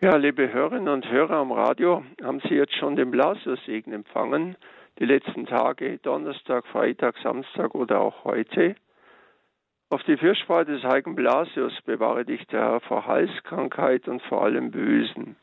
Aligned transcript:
Ja, 0.00 0.14
liebe 0.14 0.52
Hörerinnen 0.52 0.86
und 0.86 1.10
Hörer 1.10 1.38
am 1.38 1.50
Radio, 1.50 2.04
haben 2.22 2.38
Sie 2.48 2.54
jetzt 2.54 2.76
schon 2.76 2.94
den 2.94 3.10
Blasursegen 3.10 3.92
empfangen? 3.92 4.54
Die 5.00 5.04
letzten 5.04 5.44
Tage, 5.44 5.98
Donnerstag, 5.98 6.64
Freitag, 6.68 7.16
Samstag 7.20 7.74
oder 7.74 8.00
auch 8.00 8.22
heute? 8.22 8.76
Auf 9.90 10.00
die 10.04 10.16
Fürsprache 10.16 10.66
des 10.66 10.84
heiligen 10.84 11.16
Blasius 11.16 11.72
bewahre 11.84 12.24
dich 12.24 12.46
der 12.46 12.60
Herr 12.60 12.80
vor 12.82 13.08
Halskrankheit 13.08 14.06
und 14.06 14.22
vor 14.22 14.44
allem 14.44 14.70
Bösen. 14.70 15.34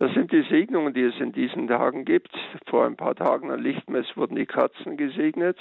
Das 0.00 0.12
sind 0.14 0.32
die 0.32 0.42
Segnungen, 0.50 0.92
die 0.92 1.04
es 1.04 1.20
in 1.20 1.30
diesen 1.30 1.68
Tagen 1.68 2.04
gibt. 2.04 2.36
Vor 2.66 2.84
ein 2.84 2.96
paar 2.96 3.14
Tagen 3.14 3.52
an 3.52 3.60
Lichtmess 3.62 4.08
wurden 4.16 4.34
die 4.34 4.46
Katzen 4.46 4.96
gesegnet. 4.96 5.56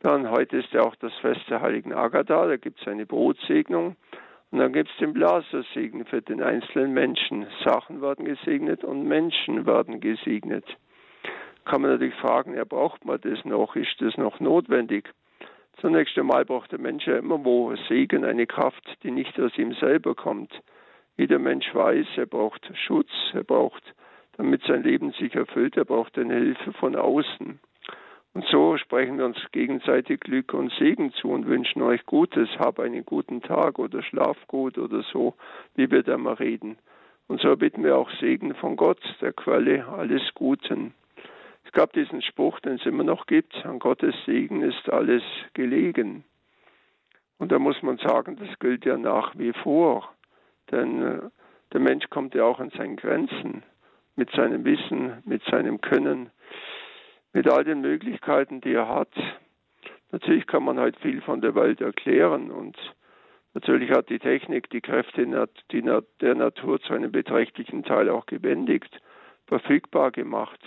Dann 0.00 0.30
heute 0.30 0.58
ist 0.58 0.72
ja 0.74 0.82
auch 0.82 0.96
das 0.96 1.14
Fest 1.22 1.48
der 1.48 1.62
heiligen 1.62 1.94
Agatha, 1.94 2.46
da 2.46 2.58
gibt 2.58 2.78
es 2.82 2.86
eine 2.86 3.06
Brotsegnung. 3.06 3.96
Und 4.50 4.58
dann 4.58 4.72
gibt 4.72 4.90
es 4.90 4.96
den 4.96 5.12
Blasersegen 5.12 6.04
für 6.06 6.22
den 6.22 6.42
einzelnen 6.42 6.92
Menschen. 6.92 7.46
Sachen 7.64 8.02
werden 8.02 8.24
gesegnet 8.24 8.82
und 8.82 9.06
Menschen 9.06 9.64
werden 9.66 10.00
gesegnet. 10.00 10.64
Kann 11.64 11.82
man 11.82 11.92
natürlich 11.92 12.16
fragen, 12.16 12.54
ja, 12.54 12.64
braucht 12.64 13.04
man 13.04 13.20
das 13.20 13.44
noch? 13.44 13.76
Ist 13.76 14.00
das 14.00 14.16
noch 14.16 14.40
notwendig? 14.40 15.08
Zunächst 15.80 16.18
einmal 16.18 16.44
braucht 16.44 16.72
der 16.72 16.80
Mensch 16.80 17.06
ja 17.06 17.16
immer 17.16 17.44
wo 17.44 17.74
Segen, 17.88 18.24
eine 18.24 18.46
Kraft, 18.46 18.84
die 19.02 19.10
nicht 19.10 19.38
aus 19.40 19.56
ihm 19.56 19.72
selber 19.74 20.14
kommt. 20.14 20.52
Jeder 21.16 21.38
Mensch 21.38 21.72
weiß, 21.74 22.06
er 22.16 22.26
braucht 22.26 22.70
Schutz, 22.86 23.10
er 23.32 23.44
braucht, 23.44 23.82
damit 24.36 24.62
sein 24.64 24.82
Leben 24.82 25.12
sich 25.12 25.34
erfüllt, 25.34 25.76
er 25.76 25.84
braucht 25.84 26.18
eine 26.18 26.34
Hilfe 26.34 26.72
von 26.72 26.96
außen. 26.96 27.60
Und 28.32 28.44
so 28.46 28.76
sprechen 28.76 29.18
wir 29.18 29.24
uns 29.24 29.38
gegenseitig 29.50 30.20
Glück 30.20 30.54
und 30.54 30.72
Segen 30.78 31.12
zu 31.14 31.30
und 31.30 31.46
wünschen 31.46 31.82
euch 31.82 32.06
Gutes. 32.06 32.48
Hab 32.58 32.78
einen 32.78 33.04
guten 33.04 33.42
Tag 33.42 33.78
oder 33.78 34.02
schlaf 34.02 34.36
gut 34.46 34.78
oder 34.78 35.02
so, 35.02 35.34
wie 35.74 35.90
wir 35.90 36.02
da 36.04 36.16
mal 36.16 36.34
reden. 36.34 36.78
Und 37.26 37.40
so 37.40 37.56
bitten 37.56 37.82
wir 37.82 37.96
auch 37.96 38.10
Segen 38.20 38.54
von 38.54 38.76
Gott, 38.76 39.00
der 39.20 39.32
Quelle 39.32 39.86
alles 39.86 40.22
Guten. 40.34 40.94
Es 41.64 41.72
gab 41.72 41.92
diesen 41.92 42.22
Spruch, 42.22 42.60
den 42.60 42.74
es 42.74 42.86
immer 42.86 43.04
noch 43.04 43.26
gibt, 43.26 43.54
an 43.64 43.78
Gottes 43.78 44.14
Segen 44.26 44.62
ist 44.62 44.88
alles 44.90 45.22
gelegen. 45.54 46.24
Und 47.38 47.52
da 47.52 47.58
muss 47.58 47.82
man 47.82 47.98
sagen, 47.98 48.36
das 48.36 48.58
gilt 48.58 48.84
ja 48.84 48.96
nach 48.96 49.36
wie 49.38 49.52
vor. 49.52 50.12
Denn 50.70 51.02
äh, 51.02 51.20
der 51.72 51.80
Mensch 51.80 52.08
kommt 52.10 52.34
ja 52.34 52.44
auch 52.44 52.60
an 52.60 52.70
seine 52.76 52.96
Grenzen 52.96 53.62
mit 54.16 54.30
seinem 54.32 54.64
Wissen, 54.64 55.22
mit 55.24 55.42
seinem 55.44 55.80
Können 55.80 56.30
mit 57.32 57.48
all 57.48 57.64
den 57.64 57.80
Möglichkeiten, 57.80 58.60
die 58.60 58.72
er 58.72 58.88
hat. 58.88 59.12
Natürlich 60.12 60.46
kann 60.46 60.64
man 60.64 60.78
halt 60.78 60.96
viel 60.98 61.20
von 61.20 61.40
der 61.40 61.54
Welt 61.54 61.80
erklären 61.80 62.50
und 62.50 62.76
natürlich 63.54 63.90
hat 63.90 64.08
die 64.08 64.18
Technik 64.18 64.68
die 64.70 64.80
Kräfte 64.80 65.24
der 65.24 66.34
Natur 66.34 66.80
zu 66.80 66.92
einem 66.92 67.12
beträchtlichen 67.12 67.84
Teil 67.84 68.08
auch 68.10 68.26
gebändigt, 68.26 69.00
verfügbar 69.46 70.10
gemacht. 70.10 70.60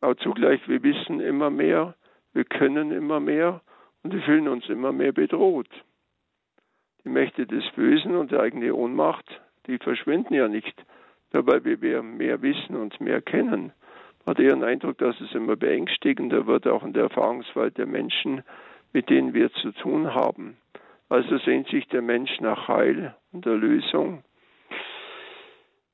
Aber 0.00 0.16
zugleich, 0.18 0.66
wir 0.68 0.82
wissen 0.82 1.20
immer 1.20 1.50
mehr, 1.50 1.94
wir 2.32 2.44
können 2.44 2.92
immer 2.92 3.20
mehr 3.20 3.62
und 4.02 4.12
wir 4.12 4.22
fühlen 4.22 4.48
uns 4.48 4.68
immer 4.68 4.92
mehr 4.92 5.12
bedroht. 5.12 5.68
Die 7.04 7.08
Mächte 7.08 7.46
des 7.46 7.64
Bösen 7.74 8.16
und 8.16 8.30
die 8.30 8.36
eigene 8.36 8.74
Ohnmacht, 8.74 9.40
die 9.66 9.78
verschwinden 9.78 10.34
ja 10.34 10.46
nicht, 10.46 10.84
weil 11.32 11.64
wir 11.64 12.02
mehr 12.02 12.42
wissen 12.42 12.76
und 12.76 13.00
mehr 13.00 13.22
kennen 13.22 13.72
hat 14.28 14.38
eher 14.38 14.54
den 14.54 14.64
Eindruck, 14.64 14.98
dass 14.98 15.18
es 15.20 15.32
immer 15.32 15.56
beängstigender 15.56 16.46
wird, 16.46 16.68
auch 16.68 16.84
in 16.84 16.92
der 16.92 17.04
Erfahrungswelt 17.04 17.78
der 17.78 17.86
Menschen, 17.86 18.42
mit 18.92 19.08
denen 19.08 19.32
wir 19.32 19.50
zu 19.52 19.72
tun 19.72 20.14
haben. 20.14 20.58
Also 21.08 21.38
sehnt 21.38 21.68
sich 21.68 21.88
der 21.88 22.02
Mensch 22.02 22.38
nach 22.40 22.68
Heil 22.68 23.14
und 23.32 23.46
Erlösung. 23.46 24.22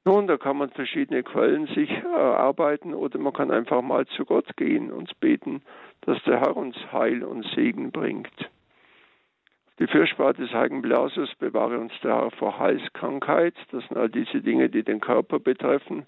Nun, 0.04 0.26
da 0.26 0.36
kann 0.36 0.58
man 0.58 0.70
verschiedene 0.70 1.22
Quellen 1.22 1.66
sich 1.68 1.90
erarbeiten 1.90 2.92
oder 2.92 3.18
man 3.18 3.32
kann 3.32 3.50
einfach 3.50 3.80
mal 3.80 4.04
zu 4.06 4.24
Gott 4.24 4.56
gehen 4.56 4.90
und 4.90 5.18
beten, 5.20 5.62
dass 6.02 6.22
der 6.24 6.40
Herr 6.40 6.56
uns 6.56 6.76
Heil 6.92 7.22
und 7.22 7.46
Segen 7.54 7.90
bringt. 7.90 8.50
Die 9.78 9.86
Fürsprache 9.86 10.34
des 10.34 10.52
heiligen 10.52 10.82
Blasius 10.82 11.34
bewahre 11.36 11.78
uns 11.78 11.92
der 12.02 12.16
Herr 12.16 12.30
vor 12.32 12.58
Halskrankheit. 12.58 13.54
Das 13.70 13.86
sind 13.86 13.96
all 13.96 14.08
diese 14.08 14.40
Dinge, 14.40 14.68
die 14.68 14.82
den 14.82 15.00
Körper 15.00 15.38
betreffen 15.38 16.06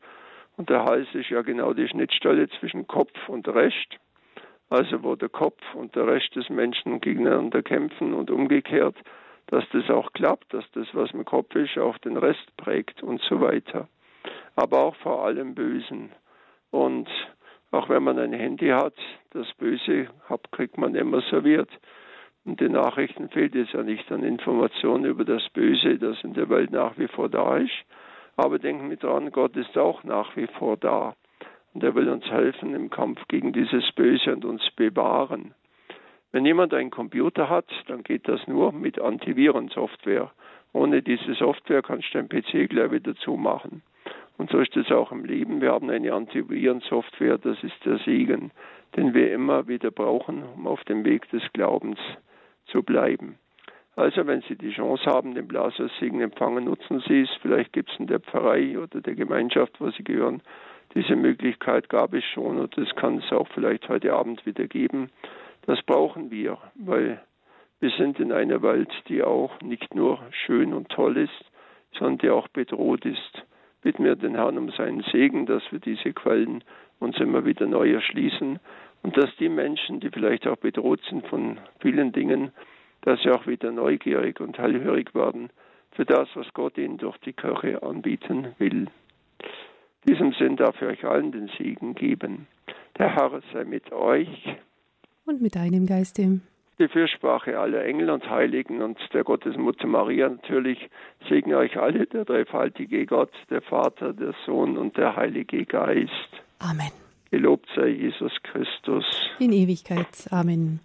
und 0.56 0.71
der 0.71 0.84
Hals 0.84 1.06
ist 1.15 1.31
ja 1.31 1.43
genau 1.43 1.72
die 1.72 1.89
Schnittstelle 1.89 2.49
zwischen 2.59 2.87
Kopf 2.87 3.28
und 3.28 3.47
Recht. 3.49 3.99
Also 4.69 5.03
wo 5.03 5.15
der 5.15 5.28
Kopf 5.28 5.62
und 5.75 5.94
der 5.94 6.06
Rest 6.06 6.34
des 6.34 6.49
Menschen 6.50 7.00
gegeneinander 7.00 7.62
kämpfen 7.62 8.15
und 8.15 8.31
umgekehrt, 8.31 8.97
dass 9.47 9.65
das 9.71 9.89
auch 9.91 10.12
klappt, 10.12 10.53
dass 10.53 10.65
das, 10.72 10.89
was 10.93 11.12
im 11.12 11.25
Kopf 11.25 11.55
ist, 11.55 11.78
auch 11.78 11.99
den 11.99 12.16
Rest 12.16 12.56
prägt 12.56 13.03
und 13.03 13.21
so 13.22 13.41
weiter. 13.41 13.89
Aber 14.56 14.81
auch 14.81 14.97
vor 14.97 15.25
allem 15.25 15.55
Bösen. 15.55 16.11
Und 16.71 17.09
auch 17.71 17.89
wenn 17.89 18.03
man 18.03 18.19
ein 18.19 18.33
Handy 18.33 18.69
hat, 18.69 18.97
das 19.31 19.47
Böse 19.55 20.09
kriegt 20.50 20.78
man 20.78 20.95
immer 20.95 21.21
serviert. 21.31 21.71
Und 22.45 22.61
den 22.61 22.72
Nachrichten 22.72 23.28
fehlt 23.28 23.55
es 23.55 23.72
ja 23.72 23.83
nicht 23.83 24.11
an 24.11 24.22
Informationen 24.22 25.05
über 25.05 25.25
das 25.25 25.49
Böse, 25.50 25.99
das 25.99 26.22
in 26.25 26.34
der 26.34 26.49
Welt 26.49 26.71
nach 26.71 26.97
wie 26.97 27.09
vor 27.09 27.28
da 27.28 27.56
ist. 27.59 27.84
Aber 28.36 28.58
denken 28.58 28.91
wir 28.91 28.97
dran, 28.97 29.32
Gott 29.32 29.56
ist 29.56 29.76
auch 29.78 30.04
nach 30.04 30.36
wie 30.36 30.47
vor 30.47 30.76
da. 30.76 31.14
Und 31.72 31.82
er 31.82 31.94
will 31.94 32.08
uns 32.08 32.24
helfen 32.26 32.74
im 32.74 32.91
Kampf 32.91 33.26
gegen 33.28 33.52
dieses 33.52 33.91
Böse 33.92 34.32
und 34.32 34.44
uns 34.44 34.62
bewahren. 34.76 35.54
Wenn 36.32 36.44
jemand 36.44 36.74
einen 36.74 36.91
Computer 36.91 37.48
hat, 37.48 37.66
dann 37.86 38.02
geht 38.02 38.28
das 38.28 38.47
nur 38.47 38.72
mit 38.72 39.00
Antivirensoftware. 39.00 40.30
Ohne 40.72 41.00
diese 41.02 41.34
Software 41.34 41.82
kannst 41.82 42.12
du 42.12 42.19
deinen 42.19 42.28
PC 42.28 42.69
gleich 42.69 42.91
wieder 42.91 43.14
zumachen. 43.16 43.82
Und 44.36 44.50
so 44.50 44.58
ist 44.58 44.76
es 44.76 44.91
auch 44.91 45.12
im 45.12 45.24
Leben. 45.24 45.62
Wir 45.62 45.72
haben 45.72 45.88
eine 45.88 46.12
Antivirensoftware, 46.12 47.38
das 47.38 47.62
ist 47.62 47.84
der 47.84 47.98
Segen, 47.98 48.50
den 48.97 49.14
wir 49.14 49.32
immer 49.32 49.66
wieder 49.68 49.91
brauchen, 49.91 50.42
um 50.42 50.66
auf 50.66 50.84
dem 50.84 51.04
Weg 51.04 51.28
des 51.30 51.42
Glaubens 51.54 51.98
zu 52.66 52.82
bleiben. 52.82 53.38
Also 53.97 54.27
wenn 54.27 54.43
Sie 54.43 54.57
die 54.57 54.73
Chance 54.73 55.07
haben, 55.07 55.34
den 55.34 55.49
Blasersegen 55.49 56.21
empfangen, 56.21 56.65
nutzen 56.65 57.03
Sie 57.09 57.23
es. 57.23 57.31
Vielleicht 57.41 57.73
gibt 57.73 57.91
es 57.91 57.99
in 57.99 58.07
der 58.07 58.21
Pfarrei 58.21 58.79
oder 58.79 59.01
der 59.01 59.15
Gemeinschaft, 59.15 59.81
wo 59.81 59.91
Sie 59.91 60.05
gehören, 60.05 60.43
diese 60.95 61.17
Möglichkeit 61.17 61.89
gab 61.89 62.12
es 62.12 62.25
schon 62.25 62.59
und 62.59 62.77
das 62.77 62.95
kann 62.97 63.19
es 63.19 63.33
auch 63.33 63.49
vielleicht 63.49 63.89
heute 63.89 64.12
Abend 64.12 64.45
wieder 64.47 64.67
geben. 64.67 65.11
Das 65.67 65.83
brauchen 65.83 66.31
wir, 66.31 66.59
weil 66.75 67.21
wir 67.81 67.91
sind 67.91 68.21
in 68.21 68.33
einer 68.33 68.62
Welt, 68.62 68.91
die 69.09 69.23
auch 69.23 69.61
nicht 69.61 69.95
nur 69.95 70.21
schön 70.31 70.73
und 70.73 70.91
toll 70.91 71.17
ist, 71.17 71.45
sondern 71.99 72.19
die 72.19 72.31
auch 72.31 72.49
bedroht 72.49 73.05
ist. 73.05 73.45
Bitten 73.83 74.05
wir 74.05 74.17
den 74.17 74.34
Herrn 74.34 74.59
um 74.59 74.71
seinen 74.71 75.03
Segen, 75.13 75.47
dass 75.47 75.63
wir 75.71 75.78
diese 75.78 76.13
Quellen 76.13 76.65
uns 76.99 77.19
immer 77.19 77.45
wieder 77.45 77.67
neu 77.67 77.93
erschließen 77.93 78.59
und 79.03 79.17
dass 79.17 79.34
die 79.37 79.49
Menschen, 79.49 80.01
die 80.01 80.11
vielleicht 80.11 80.47
auch 80.47 80.57
bedroht 80.57 81.01
sind 81.09 81.27
von 81.27 81.59
vielen 81.81 82.13
Dingen, 82.13 82.53
dass 83.06 83.22
sie 83.22 83.31
auch 83.31 83.47
wieder 83.47 83.71
neugierig 83.71 84.41
und 84.41 84.59
hellhörig 84.59 85.15
werden 85.15 85.50
für 85.93 86.05
das, 86.05 86.28
was 86.34 86.47
Gott 86.53 86.77
ihnen 86.77 86.99
durch 86.99 87.17
die 87.19 87.33
Kirche 87.33 87.81
anbieten 87.83 88.49
will. 88.59 88.89
In 90.05 90.12
diesem 90.12 90.33
Sinn 90.33 90.56
darf 90.56 90.75
ich 90.83 90.89
euch 90.89 91.05
allen 91.05 91.31
den 91.31 91.49
Segen 91.56 91.95
geben. 91.95 92.49
Der 92.99 93.15
Herr 93.15 93.41
sei 93.53 93.65
mit 93.65 93.93
euch. 93.93 94.56
Und 95.25 95.41
mit 95.41 95.55
deinem 95.55 95.87
Geiste. 95.87 96.41
Die 96.81 96.89
Fürsprache 96.89 97.59
aller 97.59 97.84
Engel 97.84 98.11
und 98.11 98.28
Heiligen 98.28 98.83
und 98.83 98.99
der 99.15 99.22
Gottesmutter 99.22 99.87
Maria 99.87 100.28
natürlich 100.28 100.91
segne 101.28 101.59
euch 101.59 101.78
alle 101.78 102.06
der 102.06 102.25
dreifaltige 102.25 103.06
Gott, 103.06 103.33
der 103.50 103.62
Vater, 103.62 104.12
der 104.15 104.34
Sohn 104.45 104.77
und 104.77 104.97
der 104.97 105.15
Heilige 105.15 105.65
Geist. 105.65 106.11
Amen. 106.59 106.91
Gelobt 107.31 107.69
sei 107.77 107.89
Jesus 107.89 108.33
Christus. 108.43 109.05
In 109.39 109.53
Ewigkeit. 109.53 110.27
Amen. 110.31 110.75